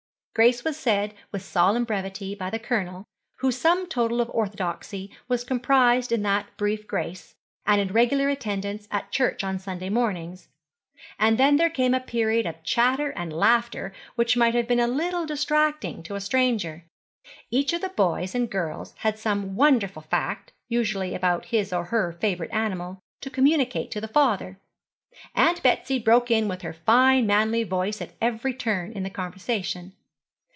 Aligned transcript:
Grace 0.33 0.63
was 0.63 0.77
said 0.77 1.13
with 1.33 1.41
solemn 1.43 1.83
brevity 1.83 2.33
by 2.33 2.49
the 2.49 2.57
Colonel, 2.57 3.03
whose 3.39 3.57
sum 3.57 3.85
total 3.85 4.21
of 4.21 4.29
orthodoxy 4.29 5.11
was 5.27 5.43
comprised 5.43 6.09
in 6.09 6.21
that 6.23 6.55
brief 6.55 6.87
grace, 6.87 7.35
and 7.65 7.81
in 7.81 7.89
regular 7.89 8.29
attendance 8.29 8.87
at 8.91 9.11
church 9.11 9.43
on 9.43 9.59
Sunday 9.59 9.89
mornings; 9.89 10.47
and 11.19 11.37
then 11.37 11.57
there 11.57 11.69
came 11.69 11.93
a 11.93 11.99
period 11.99 12.45
of 12.45 12.63
chatter 12.63 13.09
and 13.11 13.33
laughter 13.33 13.91
which 14.15 14.37
might 14.37 14.53
have 14.55 14.69
been 14.69 14.79
a 14.79 14.87
little 14.87 15.25
distracting 15.25 16.01
to 16.01 16.15
a 16.15 16.21
stranger. 16.21 16.85
Each 17.49 17.73
of 17.73 17.81
the 17.81 17.89
boys 17.89 18.33
and 18.33 18.49
girls 18.49 18.93
had 18.99 19.19
some 19.19 19.57
wonderful 19.57 20.01
fact, 20.03 20.53
usually 20.69 21.13
about 21.13 21.47
his 21.47 21.73
or 21.73 21.83
her 21.91 22.13
favourite 22.21 22.53
animal, 22.53 22.99
to 23.19 23.29
communicate 23.29 23.91
to 23.91 23.99
the 23.99 24.07
father. 24.07 24.59
Aunt 25.35 25.61
Betsy 25.61 25.99
broke 25.99 26.31
in 26.31 26.47
with 26.47 26.61
her 26.61 26.71
fine 26.73 27.27
manly 27.27 27.65
voice 27.65 28.01
at 28.01 28.13
every 28.21 28.53
turn 28.53 28.93
in 28.93 29.03
the 29.03 29.09
conversation. 29.09 29.91